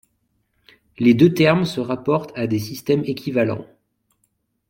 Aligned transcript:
Les 0.97 1.13
deux 1.13 1.31
termes 1.31 1.63
se 1.63 1.79
rapportent 1.79 2.35
à 2.35 2.47
des 2.47 2.57
systèmes 2.57 3.03
équivalents. 3.05 3.67